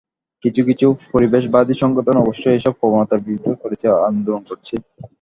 কিছু 0.43 0.61
কিছু 0.69 0.87
পরিবেশবাদী 1.13 1.73
সংগঠন 1.81 2.15
অবশ্য 2.19 2.43
এসব 2.49 2.73
প্রবণতার 2.79 3.23
বিরোধিতা 3.25 3.55
করছে, 3.61 3.87
আন্দোলন 4.07 4.41
করছে। 4.49 4.73